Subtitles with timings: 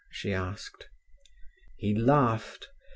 [0.09, 0.87] she asked.
[1.77, 2.69] He laughed.